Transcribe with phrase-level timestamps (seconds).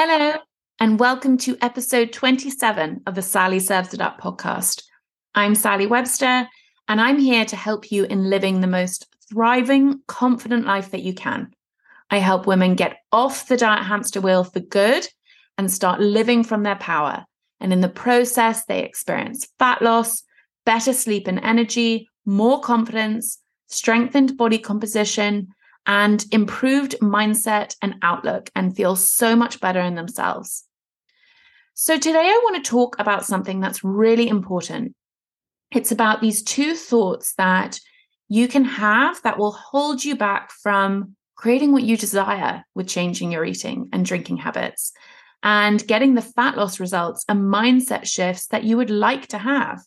[0.00, 0.34] Hello,
[0.78, 4.84] and welcome to episode 27 of the Sally Serves It Up podcast.
[5.34, 6.46] I'm Sally Webster,
[6.86, 11.14] and I'm here to help you in living the most thriving, confident life that you
[11.14, 11.50] can.
[12.10, 15.08] I help women get off the diet hamster wheel for good
[15.58, 17.24] and start living from their power.
[17.58, 20.22] And in the process, they experience fat loss,
[20.64, 25.48] better sleep and energy, more confidence, strengthened body composition,
[25.88, 30.64] and improved mindset and outlook and feel so much better in themselves.
[31.72, 34.94] So, today I want to talk about something that's really important.
[35.72, 37.80] It's about these two thoughts that
[38.28, 43.32] you can have that will hold you back from creating what you desire with changing
[43.32, 44.92] your eating and drinking habits
[45.42, 49.80] and getting the fat loss results and mindset shifts that you would like to have.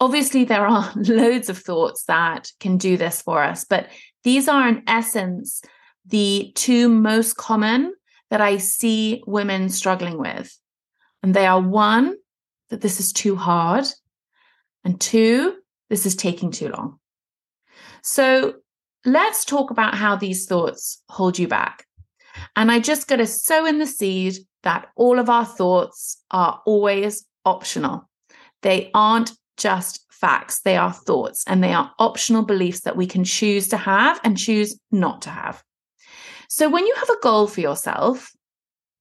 [0.00, 3.88] Obviously, there are loads of thoughts that can do this for us, but
[4.24, 5.62] these are, in essence,
[6.06, 7.94] the two most common
[8.30, 10.58] that I see women struggling with.
[11.22, 12.16] And they are one,
[12.70, 13.84] that this is too hard,
[14.84, 15.56] and two,
[15.88, 16.98] this is taking too long.
[18.02, 18.54] So
[19.04, 21.86] let's talk about how these thoughts hold you back.
[22.56, 26.60] And I just got to sow in the seed that all of our thoughts are
[26.66, 28.08] always optional.
[28.62, 33.24] They aren't just facts, they are thoughts and they are optional beliefs that we can
[33.24, 35.62] choose to have and choose not to have.
[36.48, 38.32] So when you have a goal for yourself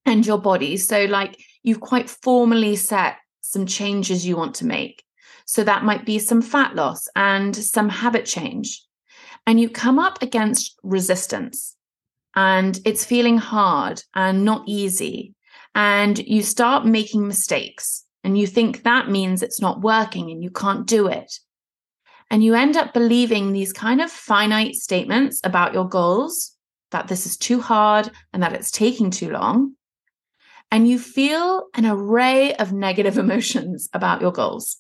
[0.06, 5.04] and your body, so like you've quite formally set some changes you want to make.
[5.46, 8.82] So that might be some fat loss and some habit change.
[9.46, 11.76] And you come up against resistance
[12.36, 15.36] and it's feeling hard and not easy.
[15.76, 20.50] And you start making mistakes and you think that means it's not working and you
[20.50, 21.40] can't do it.
[22.30, 26.52] And you end up believing these kind of finite statements about your goals
[26.92, 29.74] that this is too hard and that it's taking too long.
[30.72, 34.78] And you feel an array of negative emotions about your goals.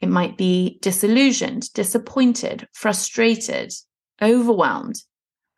[0.00, 3.72] It might be disillusioned, disappointed, frustrated,
[4.20, 4.96] overwhelmed.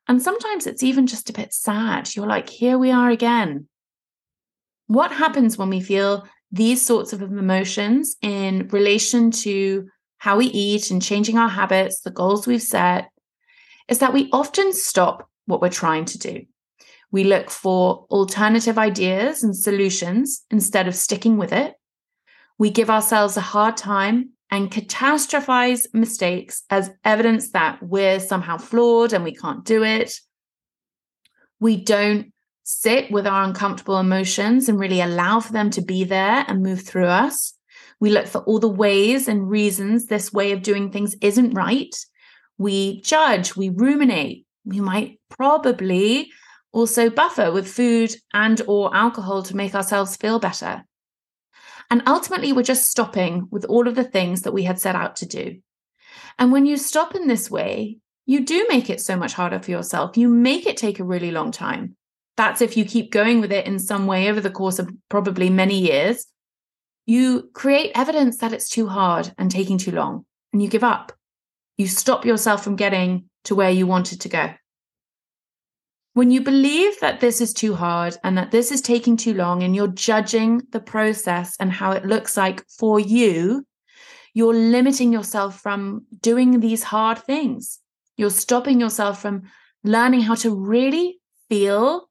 [0.07, 2.15] And sometimes it's even just a bit sad.
[2.15, 3.69] You're like, here we are again.
[4.87, 9.89] What happens when we feel these sorts of emotions in relation to
[10.19, 13.11] how we eat and changing our habits, the goals we've set,
[13.89, 16.45] is that we often stop what we're trying to do.
[17.11, 21.75] We look for alternative ideas and solutions instead of sticking with it.
[22.59, 29.13] We give ourselves a hard time and catastrophize mistakes as evidence that we're somehow flawed
[29.13, 30.13] and we can't do it.
[31.61, 32.33] We don't
[32.71, 36.83] sit with our uncomfortable emotions and really allow for them to be there and move
[36.83, 37.55] through us.
[37.99, 41.97] We look for all the ways and reasons this way of doing things isn't right.
[42.59, 44.45] We judge, we ruminate.
[44.67, 46.31] We might probably
[46.71, 50.85] also buffer with food and or alcohol to make ourselves feel better.
[51.91, 55.17] And ultimately we're just stopping with all of the things that we had set out
[55.17, 55.57] to do.
[56.39, 57.97] And when you stop in this way,
[58.27, 60.19] you do make it so much harder for yourself.
[60.19, 61.97] You make it take a really long time.
[62.39, 65.51] That's if you keep going with it in some way over the course of probably
[65.51, 66.25] many years.
[67.05, 71.13] You create evidence that it's too hard and taking too long, and you give up.
[71.79, 74.55] You stop yourself from getting to where you wanted to go.
[76.15, 79.65] When you believe that this is too hard and that this is taking too long,
[79.65, 83.67] and you're judging the process and how it looks like for you,
[84.33, 87.81] you're limiting yourself from doing these hard things.
[88.17, 89.51] You're stopping yourself from
[89.83, 91.19] learning how to really
[91.49, 92.08] feel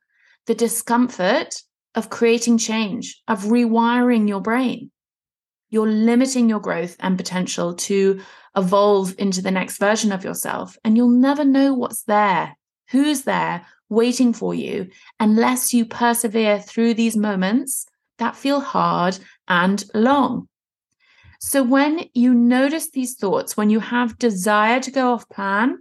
[0.47, 1.55] the discomfort
[1.93, 4.91] of creating change, of rewiring your brain.
[5.69, 8.21] You're limiting your growth and potential to
[8.55, 10.77] evolve into the next version of yourself.
[10.83, 12.57] And you'll never know what's there,
[12.89, 17.85] who's there waiting for you, unless you persevere through these moments
[18.17, 20.47] that feel hard and long.
[21.39, 25.79] So when you notice these thoughts, when you have desire to go off plan,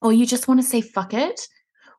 [0.00, 1.46] or you just want to say, fuck it,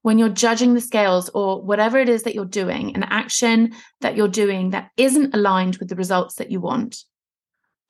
[0.03, 4.15] when you're judging the scales or whatever it is that you're doing, an action that
[4.15, 6.97] you're doing that isn't aligned with the results that you want,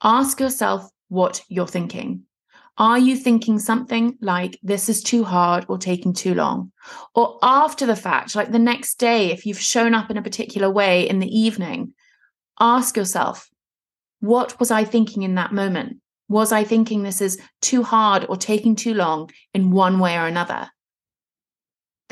[0.02, 2.22] ask yourself what you're thinking.
[2.78, 6.72] Are you thinking something like this is too hard or taking too long?
[7.14, 10.70] Or after the fact, like the next day, if you've shown up in a particular
[10.70, 11.94] way in the evening,
[12.58, 13.48] ask yourself,
[14.20, 15.98] what was I thinking in that moment?
[16.28, 20.26] Was I thinking this is too hard or taking too long in one way or
[20.26, 20.70] another?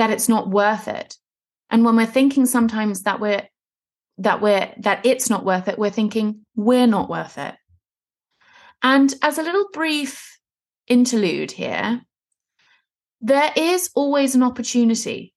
[0.03, 1.17] That it's not worth it.
[1.71, 3.47] And when we're thinking sometimes that we're
[4.19, 7.55] that we're that it's not worth it, we're thinking we're not worth it.
[8.83, 10.41] And as a little brief
[10.89, 12.01] interlude here,
[13.21, 15.35] there is always an opportunity.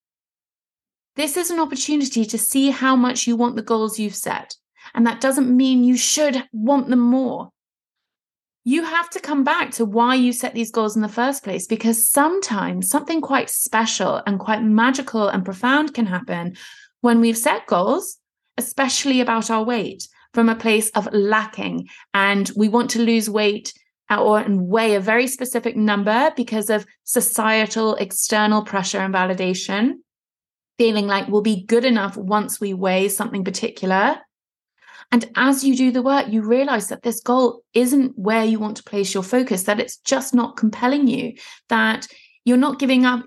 [1.15, 4.55] this is an opportunity to see how much you want the goals you've set.
[4.95, 7.51] And that doesn't mean you should want them more.
[8.67, 11.67] You have to come back to why you set these goals in the first place,
[11.67, 16.55] because sometimes something quite special and quite magical and profound can happen
[17.01, 18.17] when we've set goals,
[18.57, 21.87] especially about our weight, from a place of lacking.
[22.15, 23.71] And we want to lose weight
[24.09, 29.97] or and weigh a very specific number because of societal external pressure and validation
[30.79, 34.17] feeling like we'll be good enough once we weigh something particular.
[35.11, 38.77] And as you do the work, you realize that this goal isn't where you want
[38.77, 41.33] to place your focus, that it's just not compelling you,
[41.69, 42.07] that
[42.43, 43.23] you're not giving up,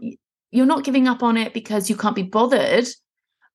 [0.50, 2.86] you're not giving up on it because you can't be bothered,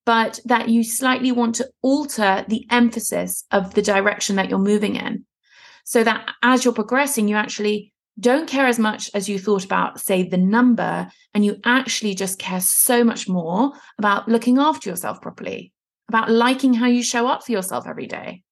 [0.05, 4.95] but that you slightly want to alter the emphasis of the direction that you're moving
[4.95, 5.25] in.
[5.85, 9.99] So that as you're progressing, you actually don't care as much as you thought about,
[9.99, 15.21] say, the number, and you actually just care so much more about looking after yourself
[15.21, 15.73] properly,
[16.13, 18.43] about liking how you show up for yourself every day.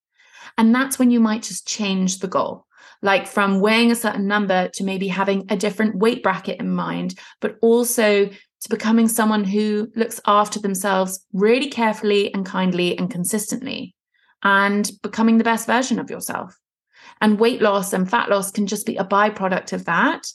[0.58, 2.66] And that's when you might just change the goal,
[3.04, 7.20] like from weighing a certain number to maybe having a different weight bracket in mind,
[7.40, 13.94] but also to becoming someone who looks after themselves really carefully and kindly and consistently,
[14.42, 16.58] and becoming the best version of yourself.
[17.22, 20.26] And weight loss and fat loss can just be a byproduct of that,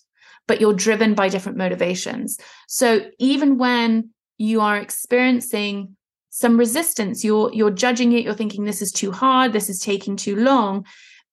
[0.46, 2.38] but you're driven by different motivations.
[2.68, 5.96] So even when you are experiencing
[6.36, 10.16] some resistance, you're you're judging it, you're thinking this is too hard, this is taking
[10.16, 10.84] too long.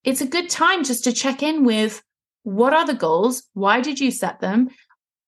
[0.05, 2.01] It's a good time just to check in with
[2.43, 3.43] what are the goals?
[3.53, 4.69] Why did you set them?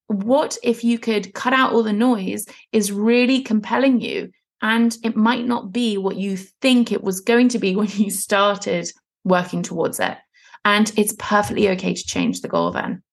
[0.07, 4.31] What if you could cut out all the noise is really compelling you
[4.61, 8.09] and it might not be what you think it was going to be when you
[8.09, 8.89] started
[9.25, 10.17] working towards it.
[10.63, 13.03] And it's perfectly okay to change the goal then.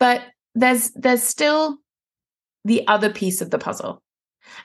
[0.00, 0.22] But
[0.54, 1.76] there's there's still
[2.64, 4.02] the other piece of the puzzle.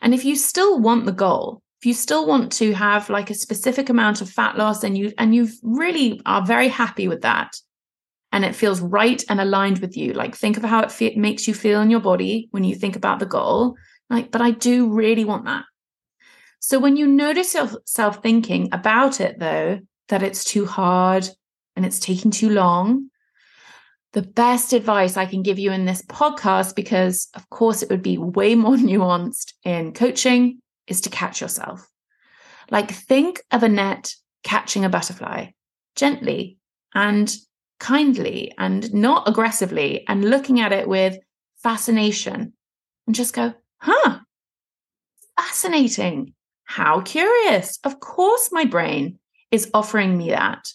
[0.02, 3.36] And if you still want the goal, if you still want to have like a
[3.36, 7.54] specific amount of fat loss and you and you really are very happy with that
[8.31, 11.48] and it feels right and aligned with you like think of how it fe- makes
[11.48, 13.76] you feel in your body when you think about the goal
[14.10, 15.64] like but I do really want that.
[16.60, 19.80] So when you notice yourself thinking about it, though,
[20.10, 21.28] that it's too hard
[21.76, 23.08] and it's taking too long,
[24.13, 28.01] the best advice I can give you in this podcast, because of course it would
[28.01, 31.88] be way more nuanced in coaching, is to catch yourself.
[32.71, 34.13] Like think of a net
[34.44, 35.47] catching a butterfly
[35.95, 36.57] gently
[36.94, 37.35] and
[37.79, 41.17] kindly and not aggressively and looking at it with
[41.61, 42.53] fascination
[43.06, 44.19] and just go, huh,
[45.38, 46.33] fascinating.
[46.63, 47.79] How curious.
[47.83, 49.17] Of course, my brain
[49.51, 50.71] is offering me that.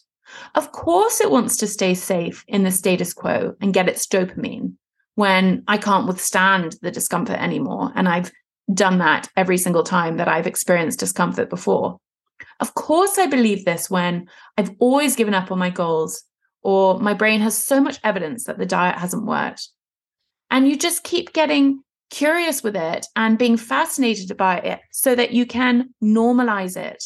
[0.55, 4.75] Of course, it wants to stay safe in the status quo and get its dopamine
[5.15, 7.93] when I can't withstand the discomfort anymore.
[7.95, 8.33] And I've
[8.73, 11.99] done that every single time that I've experienced discomfort before.
[12.61, 16.25] Of course, I believe this when I've always given up on my goals
[16.63, 19.69] or my brain has so much evidence that the diet hasn't worked.
[20.51, 25.33] And you just keep getting curious with it and being fascinated by it so that
[25.33, 27.05] you can normalize it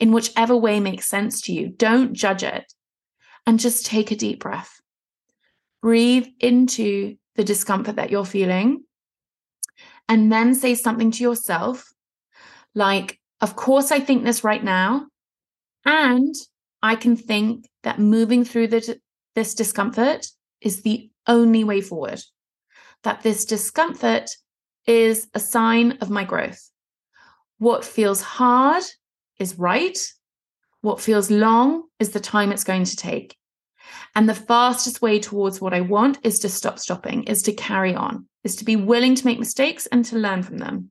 [0.00, 1.68] in whichever way makes sense to you.
[1.68, 2.72] Don't judge it
[3.46, 4.80] and just take a deep breath.
[5.82, 8.84] Breathe into the discomfort that you're feeling
[10.08, 11.92] and then say something to yourself
[12.74, 15.06] like, Of course, I think this right now.
[15.84, 16.34] And
[16.82, 18.98] I can think that moving through the,
[19.34, 20.26] this discomfort
[20.60, 22.22] is the only way forward
[23.02, 24.30] that this discomfort
[24.86, 26.70] is a sign of my growth.
[27.58, 28.82] What feels hard
[29.38, 29.98] is right.
[30.80, 33.36] What feels long is the time it's going to take.
[34.14, 37.94] And the fastest way towards what I want is to stop stopping, is to carry
[37.94, 40.90] on, is to be willing to make mistakes and to learn from them.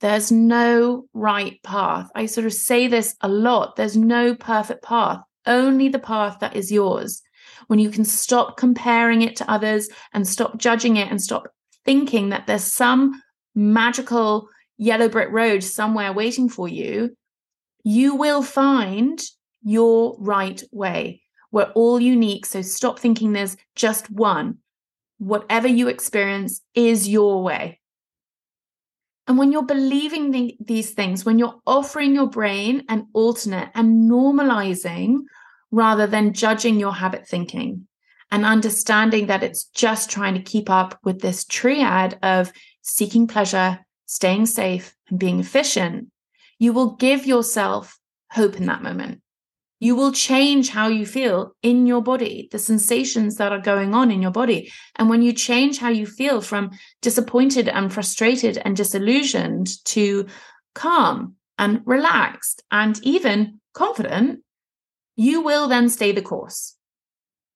[0.00, 2.10] There's no right path.
[2.14, 3.76] I sort of say this a lot.
[3.76, 7.22] There's no perfect path, only the path that is yours
[7.66, 11.48] when you can stop comparing it to others and stop judging it and stop
[11.84, 13.20] thinking that there's some
[13.54, 17.16] magical yellow brick road somewhere waiting for you,
[17.84, 19.22] you will find
[19.62, 21.22] your right way.
[21.52, 22.46] We're all unique.
[22.46, 24.58] So stop thinking there's just one.
[25.18, 27.80] Whatever you experience is your way.
[29.26, 34.10] And when you're believing the, these things, when you're offering your brain an alternate and
[34.10, 35.20] normalizing
[35.70, 37.86] rather than judging your habit thinking
[38.30, 43.78] and understanding that it's just trying to keep up with this triad of seeking pleasure,
[44.06, 46.08] staying safe, and being efficient,
[46.58, 47.98] you will give yourself
[48.30, 49.20] hope in that moment.
[49.80, 54.10] You will change how you feel in your body, the sensations that are going on
[54.10, 54.72] in your body.
[54.96, 56.70] And when you change how you feel from
[57.02, 60.26] disappointed and frustrated and disillusioned to
[60.74, 64.40] calm and relaxed and even confident,
[65.16, 66.76] you will then stay the course.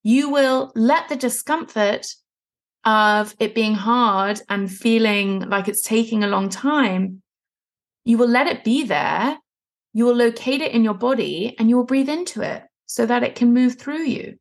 [0.02, 2.06] You will let the discomfort
[2.84, 7.22] of it being hard and feeling like it's taking a long time,
[8.08, 9.36] you will let it be there.
[9.92, 13.22] You will locate it in your body and you will breathe into it so that
[13.22, 14.38] it can move through you.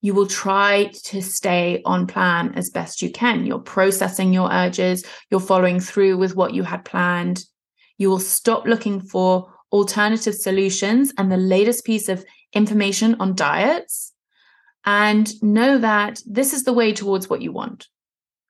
[0.00, 3.46] You will try to stay on plan as best you can.
[3.46, 7.44] You're processing your urges, you're following through with what you had planned.
[7.98, 14.12] You will stop looking for alternative solutions and the latest piece of information on diets
[14.84, 17.88] and know that this is the way towards what you want.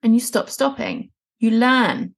[0.03, 1.13] And you stop stopping.
[1.39, 2.15] You learn.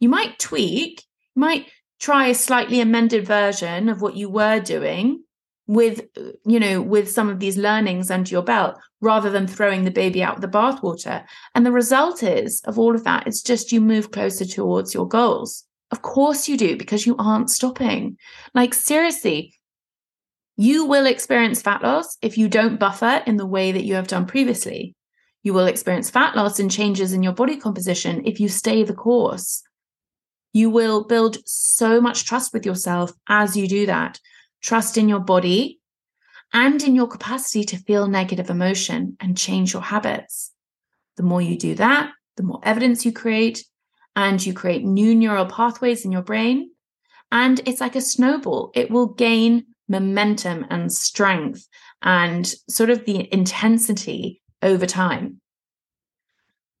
[0.00, 1.04] You might tweak,
[1.38, 5.22] might try a slightly amended version of what you were doing
[5.66, 6.06] with
[6.46, 10.22] you know with some of these learnings under your belt rather than throwing the baby
[10.22, 13.80] out with the bathwater and the result is of all of that it's just you
[13.80, 18.16] move closer towards your goals of course you do because you aren't stopping
[18.54, 19.52] like seriously
[20.60, 24.08] you will experience fat loss if you don't buffer in the way that you have
[24.08, 24.96] done previously.
[25.44, 28.92] You will experience fat loss and changes in your body composition if you stay the
[28.92, 29.62] course.
[30.52, 34.18] You will build so much trust with yourself as you do that.
[34.62, 35.80] Trust in your body
[36.52, 40.52] and in your capacity to feel negative emotion and change your habits.
[41.16, 43.64] The more you do that, the more evidence you create,
[44.16, 46.70] and you create new neural pathways in your brain.
[47.30, 51.66] And it's like a snowball, it will gain momentum and strength
[52.02, 55.40] and sort of the intensity over time.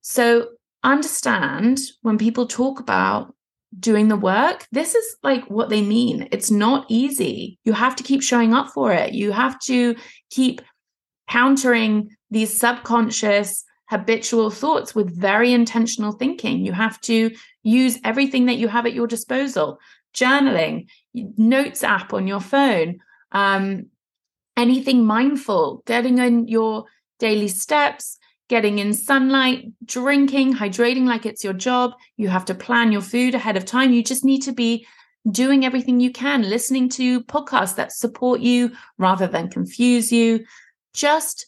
[0.00, 0.48] So,
[0.82, 3.34] understand when people talk about
[3.78, 6.28] doing the work, this is like what they mean.
[6.32, 7.58] It's not easy.
[7.64, 9.12] You have to keep showing up for it.
[9.12, 9.94] You have to
[10.30, 10.62] keep
[11.28, 16.64] countering these subconscious habitual thoughts with very intentional thinking.
[16.64, 17.30] You have to
[17.62, 19.78] use everything that you have at your disposal
[20.14, 22.98] journaling, notes app on your phone,
[23.32, 23.86] um,
[24.56, 26.84] anything mindful, getting in your
[27.18, 31.92] daily steps, getting in sunlight, drinking, hydrating like it's your job.
[32.16, 33.92] You have to plan your food ahead of time.
[33.92, 34.86] You just need to be
[35.30, 40.44] doing everything you can, listening to podcasts that support you rather than confuse you.
[40.94, 41.46] Just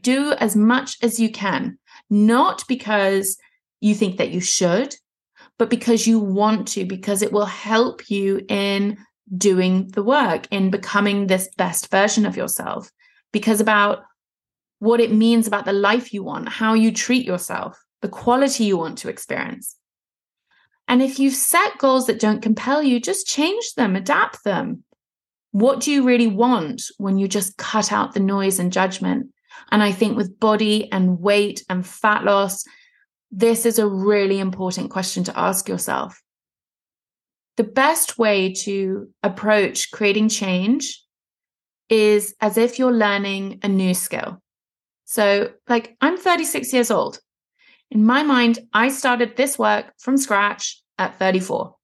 [0.00, 1.78] do as much as you can,
[2.10, 3.38] not because
[3.80, 4.94] you think that you should,
[5.58, 8.98] but because you want to, because it will help you in
[9.36, 12.90] doing the work, in becoming this best version of yourself.
[13.32, 14.02] Because about
[14.80, 18.76] what it means about the life you want, how you treat yourself, the quality you
[18.76, 19.76] want to experience.
[20.88, 24.82] And if you've set goals that don't compel you, just change them, adapt them.
[25.52, 29.28] What do you really want when you just cut out the noise and judgment?
[29.70, 32.64] And I think with body and weight and fat loss
[33.30, 36.20] this is a really important question to ask yourself.
[37.56, 41.02] The best way to approach creating change
[41.88, 44.42] is as if you're learning a new skill.
[45.10, 47.18] So, like, I'm 36 years old.
[47.90, 51.74] In my mind, I started this work from scratch at 34.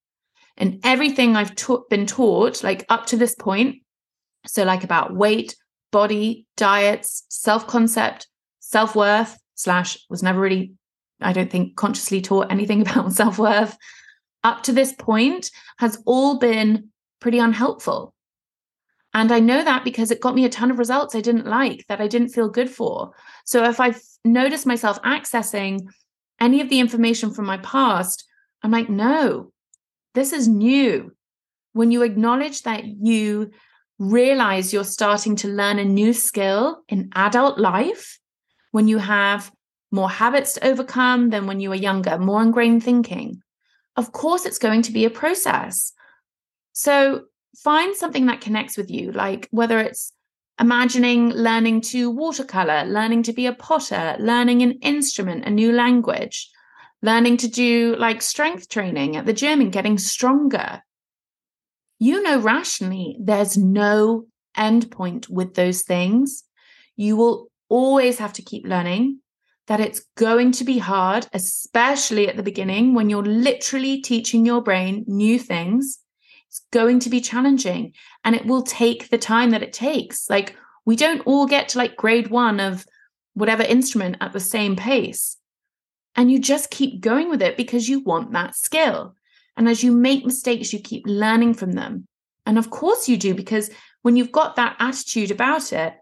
[0.57, 3.83] And everything I've ta- been taught, like up to this point,
[4.47, 5.57] so like about weight,
[5.91, 8.29] body, diets, self concept,
[8.61, 10.75] self worth, slash, was never really
[11.21, 13.77] I don't think consciously taught anything about self worth
[14.45, 18.15] up to this point has all been pretty unhelpful.
[19.17, 21.87] And I know that because it got me a ton of results I didn't like,
[21.89, 23.13] that I didn't feel good for.
[23.47, 25.89] So if I've noticed myself accessing
[26.39, 28.27] any of the information from my past,
[28.63, 29.53] I'm like, no,
[30.15, 31.13] this is new.
[31.73, 33.53] When you acknowledge that you
[33.99, 38.19] realize you're starting to learn a new skill in adult life,
[38.73, 39.51] when you have
[39.91, 43.41] more habits to overcome than when you were younger, more ingrained thinking.
[43.97, 45.95] Of course, it's going to be a process.
[46.75, 47.23] So
[47.63, 50.13] find something that connects with you, like whether it's
[50.59, 56.51] imagining learning to watercolor, learning to be a potter, learning an instrument, a new language,
[57.03, 60.83] learning to do like strength training at the gym and getting stronger.
[61.99, 66.45] You know, rationally, there's no end point with those things.
[66.97, 69.21] You will always have to keep learning
[69.67, 74.63] that it's going to be hard, especially at the beginning when you're literally teaching your
[74.63, 75.99] brain new things.
[76.49, 77.93] It's going to be challenging
[78.25, 80.29] and it will take the time that it takes.
[80.31, 82.87] Like, we don't all get to like grade one of
[83.35, 85.37] whatever instrument at the same pace.
[86.15, 89.15] And you just keep going with it because you want that skill.
[89.57, 92.07] And as you make mistakes, you keep learning from them.
[92.47, 93.71] And of course you do, because
[94.03, 95.95] when you've got that attitude about it,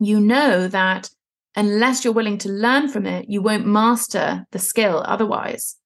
[0.00, 1.08] you know that
[1.56, 5.76] unless you're willing to learn from it, you won't master the skill otherwise.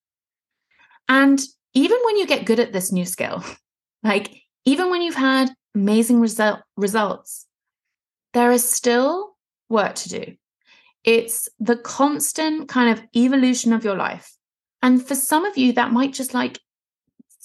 [1.09, 1.41] And
[1.75, 3.45] even when you get good at this new skill,
[4.03, 7.47] like even when you've had amazing result, results,
[8.33, 9.37] there is still
[9.69, 10.37] work to do.
[11.05, 14.37] It's the constant kind of evolution of your life.
[14.83, 16.59] And for some of you, that might just like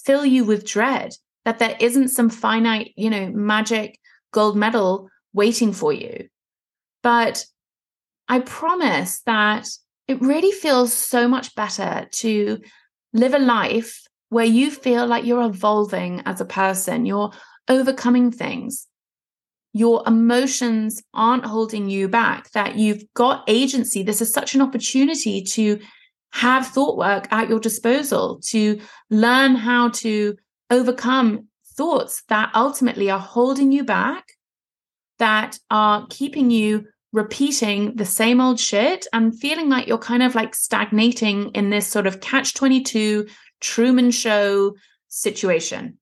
[0.04, 3.98] fill you with dread that there isn't some finite, you know, magic
[4.32, 6.28] gold medal waiting for you.
[7.02, 7.44] But
[8.28, 9.68] I promise that
[10.06, 12.58] it really feels so much better to
[13.12, 17.32] live a life where you feel like you're evolving as a person, you're
[17.68, 18.86] overcoming things.
[19.72, 24.02] Your emotions aren't holding you back, that you've got agency.
[24.02, 25.78] This is such an opportunity to
[26.32, 28.80] have thought work at your disposal, to
[29.10, 30.36] learn how to
[30.70, 34.32] overcome thoughts that ultimately are holding you back,
[35.18, 40.34] that are keeping you repeating the same old shit and feeling like you're kind of
[40.34, 43.26] like stagnating in this sort of catch 22
[43.60, 44.74] Truman Show
[45.08, 45.98] situation.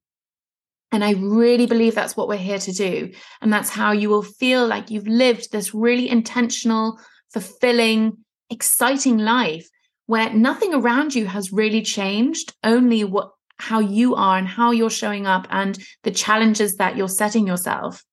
[0.93, 3.13] And I really believe that's what we're here to do.
[3.41, 6.99] And that's how you will feel like you've lived this really intentional,
[7.33, 8.19] fulfilling,
[8.51, 9.69] exciting life
[10.07, 14.91] where nothing around you has really changed, only what how you are and how you're
[14.91, 18.05] showing up and the challenges that you're setting yourself.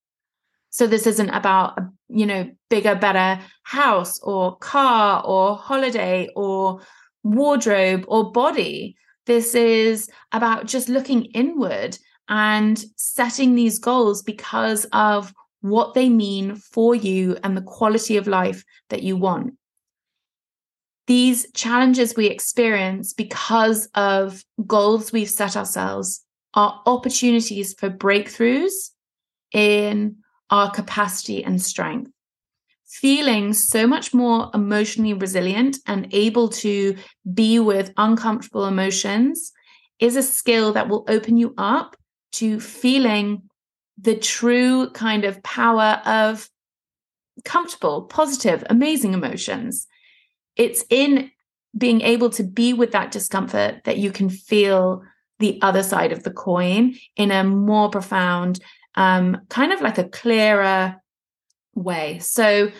[0.70, 6.82] So this isn't about a, you know, bigger, better house or car or holiday or
[7.24, 8.96] wardrobe or body.
[9.26, 16.56] This is about just looking inward and setting these goals because of what they mean
[16.56, 19.54] for you and the quality of life that you want.
[21.08, 28.92] These challenges we experience because of goals we've set ourselves are opportunities for breakthroughs
[29.52, 30.18] in
[30.50, 32.13] our capacity and strength
[33.02, 36.96] feeling so much more emotionally resilient and able to
[37.34, 39.52] be with uncomfortable emotions
[40.00, 41.96] is a skill that will open you up
[42.34, 43.42] to feeling
[43.98, 46.50] the true kind of power of
[47.44, 49.88] comfortable, positive, amazing emotions.
[50.56, 51.32] It's in
[51.76, 55.02] being able to be with that discomfort that you can feel
[55.40, 58.60] the other side of the coin in a more profound,
[58.96, 61.02] um, kind of like a clearer,
[61.76, 62.20] way.
[62.20, 62.72] So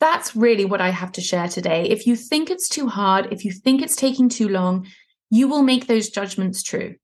[0.00, 1.88] that's really what I have to share today.
[1.88, 4.86] If you think it's too hard, if you think it's taking too long,
[5.30, 6.94] you will make those judgments true.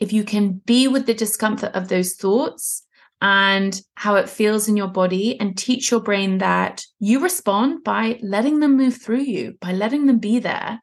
[0.00, 2.84] If you can be with the discomfort of those thoughts
[3.20, 8.18] and how it feels in your body and teach your brain that you respond by
[8.20, 10.80] letting them move through you, by letting them be there,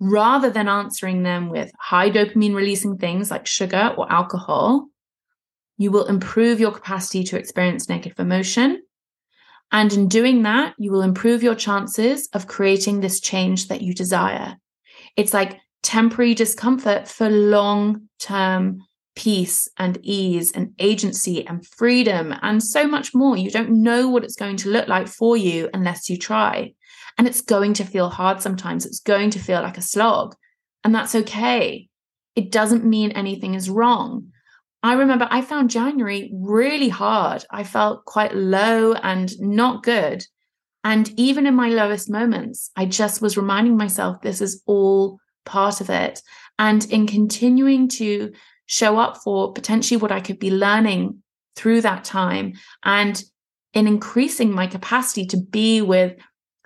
[0.00, 4.88] rather than answering them with high dopamine releasing things like sugar or alcohol,
[5.84, 8.82] you will improve your capacity to experience negative emotion.
[9.70, 13.92] And in doing that, you will improve your chances of creating this change that you
[13.92, 14.56] desire.
[15.14, 18.80] It's like temporary discomfort for long term
[19.14, 23.36] peace and ease and agency and freedom and so much more.
[23.36, 26.72] You don't know what it's going to look like for you unless you try.
[27.18, 28.86] And it's going to feel hard sometimes.
[28.86, 30.34] It's going to feel like a slog.
[30.82, 31.90] And that's okay.
[32.34, 34.32] It doesn't mean anything is wrong.
[34.84, 37.42] I remember I found January really hard.
[37.50, 40.26] I felt quite low and not good.
[40.84, 45.80] And even in my lowest moments, I just was reminding myself this is all part
[45.80, 46.20] of it.
[46.58, 48.32] And in continuing to
[48.66, 51.22] show up for potentially what I could be learning
[51.56, 52.52] through that time
[52.84, 53.22] and
[53.72, 56.14] in increasing my capacity to be with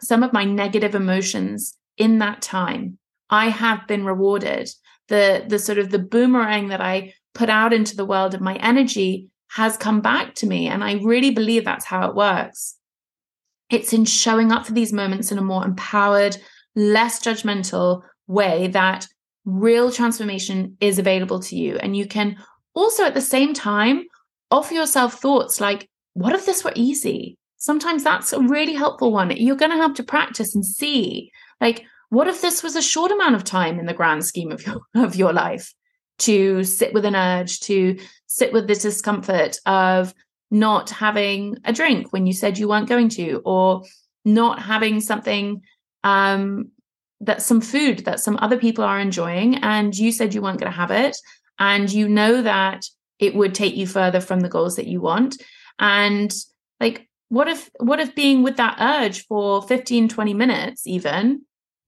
[0.00, 2.98] some of my negative emotions in that time,
[3.30, 4.70] I have been rewarded.
[5.06, 8.56] The, the sort of the boomerang that I put out into the world of my
[8.56, 10.66] energy has come back to me.
[10.66, 12.76] And I really believe that's how it works.
[13.70, 16.36] It's in showing up for these moments in a more empowered,
[16.74, 19.06] less judgmental way that
[19.44, 21.76] real transformation is available to you.
[21.76, 22.36] And you can
[22.74, 24.02] also at the same time
[24.50, 27.38] offer yourself thoughts like, what if this were easy?
[27.58, 29.30] Sometimes that's a really helpful one.
[29.36, 33.12] You're going to have to practice and see, like, what if this was a short
[33.12, 35.72] amount of time in the grand scheme of your of your life?
[36.18, 40.14] To sit with an urge, to sit with the discomfort of
[40.50, 43.84] not having a drink when you said you weren't going to, or
[44.24, 45.62] not having something
[46.04, 46.70] um,
[47.20, 50.70] that some food that some other people are enjoying, and you said you weren't going
[50.70, 51.16] to have it,
[51.58, 52.84] and you know that
[53.18, 55.42] it would take you further from the goals that you want.
[55.78, 56.32] And
[56.80, 61.42] like, what if, what if being with that urge for 15, 20 minutes even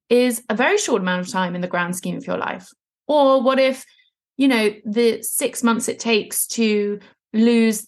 [0.09, 2.69] is a very short amount of time in the grand scheme of your life?
[3.07, 3.85] Or what if
[4.41, 6.99] you know the six months it takes to
[7.35, 7.87] lose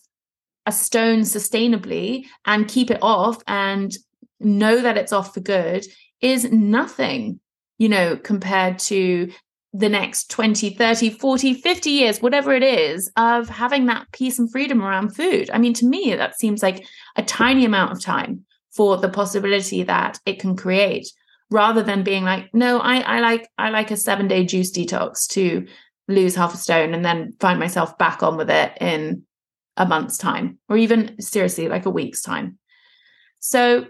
[0.67, 3.97] a stone sustainably and keep it off and
[4.39, 5.87] know that it's off for good
[6.21, 7.41] is nothing,
[7.79, 9.33] you know, compared to
[9.73, 14.53] the next 20, 30, 40, 50 years, whatever it is, of having that peace and
[14.53, 15.51] freedom around food.
[15.51, 16.87] I mean, to me, that seems like
[17.17, 21.11] a tiny amount of time for the possibility that it can create
[21.51, 25.27] rather than being like, no, I, I like I like a seven day juice detox
[25.31, 25.67] to
[26.09, 29.23] lose half a stone and then find myself back on with it in
[29.77, 32.59] a month's time, or even seriously, like a week's time.
[33.41, 33.87] So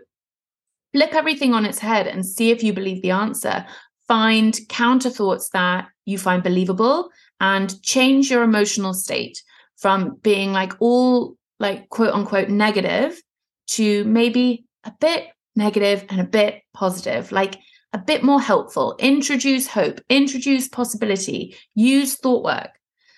[0.92, 3.66] flip everything on its head and see if you believe the answer.
[4.08, 9.42] Find counter thoughts that you find believable and change your emotional state
[9.76, 13.20] from being like all like quote unquote negative
[13.68, 17.56] to maybe a bit negative and a bit positive, like
[17.92, 18.96] a bit more helpful.
[18.98, 22.70] Introduce hope, introduce possibility, use thought work.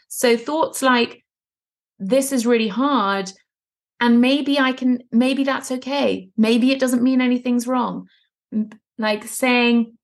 [0.08, 1.24] So, thoughts like,
[1.98, 3.32] this is really hard.
[4.00, 6.28] And maybe I can, maybe that's okay.
[6.36, 8.08] Maybe it doesn't mean anything's wrong.
[8.98, 9.96] Like saying,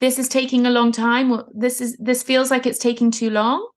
[0.00, 1.42] this is taking a long time.
[1.52, 3.68] This is, this feels like it's taking too long.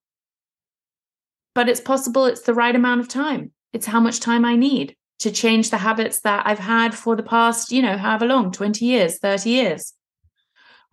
[1.54, 3.52] But it's possible it's the right amount of time.
[3.74, 7.24] It's how much time I need to change the habits that I've had for the
[7.24, 9.94] past, you know, however long 20 years, 30 years.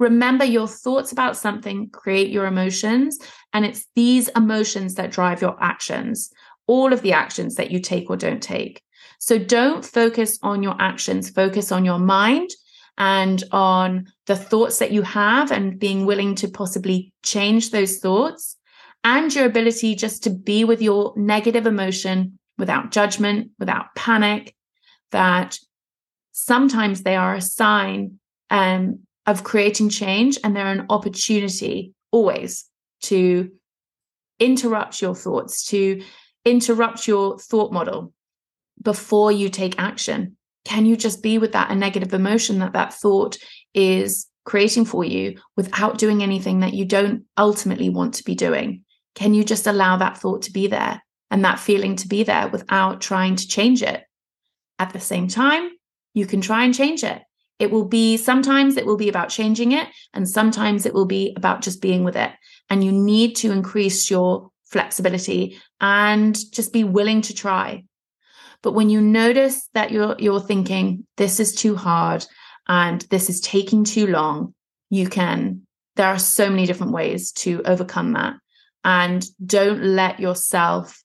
[0.03, 3.19] Remember, your thoughts about something create your emotions,
[3.53, 6.31] and it's these emotions that drive your actions,
[6.67, 8.83] all of the actions that you take or don't take.
[9.21, 12.51] So don't focus on your actions, focus on your mind
[12.99, 18.57] and on the thoughts that you have and being willing to possibly change those thoughts
[19.05, 24.55] and your ability just to be with your negative emotion without judgment, without panic,
[25.13, 25.59] that
[26.33, 28.19] sometimes they are a sign
[28.51, 32.65] um, of creating change and they're an opportunity always
[33.03, 33.51] to
[34.39, 36.03] interrupt your thoughts, to
[36.45, 38.13] interrupt your thought model
[38.81, 40.37] before you take action.
[40.65, 43.37] Can you just be with that a negative emotion that that thought
[43.75, 48.85] is creating for you without doing anything that you don't ultimately want to be doing?
[49.15, 52.49] Can you just allow that thought to be there and that feeling to be there
[52.49, 54.03] without trying to change it?
[54.79, 55.71] At the same time,
[56.15, 57.23] you can try and change it.
[57.63, 61.33] It will be sometimes it will be about changing it, and sometimes it will be
[61.37, 62.33] about just being with it.
[62.69, 67.85] And you need to increase your flexibility and just be willing to try.
[68.63, 72.27] But when you notice that you're you're thinking this is too hard
[72.67, 74.55] and this is taking too long,
[74.91, 75.63] you can
[75.95, 78.35] there are so many different ways to overcome that.
[78.83, 81.01] And don't let yourself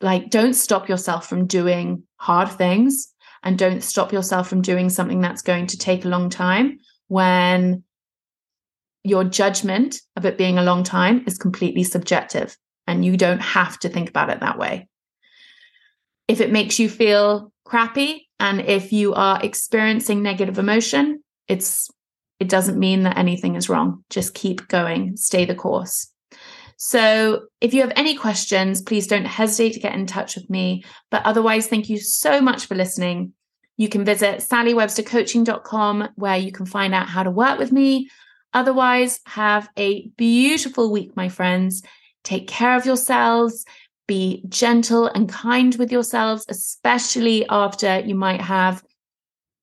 [0.00, 3.11] like don't stop yourself from doing hard things
[3.42, 6.78] and don't stop yourself from doing something that's going to take a long time
[7.08, 7.82] when
[9.04, 13.78] your judgment of it being a long time is completely subjective and you don't have
[13.80, 14.88] to think about it that way.
[16.28, 21.90] If it makes you feel crappy and if you are experiencing negative emotion, it's
[22.38, 24.04] it doesn't mean that anything is wrong.
[24.10, 26.11] Just keep going, stay the course.
[26.84, 30.82] So, if you have any questions, please don't hesitate to get in touch with me.
[31.12, 33.34] But otherwise, thank you so much for listening.
[33.76, 38.10] You can visit sallywebstercoaching.com where you can find out how to work with me.
[38.52, 41.84] Otherwise, have a beautiful week, my friends.
[42.24, 43.64] Take care of yourselves.
[44.08, 48.82] Be gentle and kind with yourselves, especially after you might have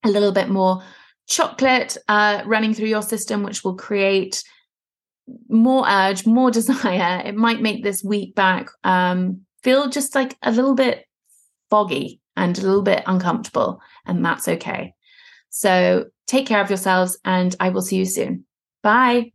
[0.05, 0.83] a little bit more
[1.27, 4.41] chocolate uh, running through your system, which will create
[5.47, 10.51] more urge, more desire, it might make this week back um, feel just like a
[10.51, 11.05] little bit
[11.69, 14.93] foggy and a little bit uncomfortable, and that's okay.
[15.49, 18.45] So take care of yourselves, and I will see you soon.
[18.81, 19.33] Bye.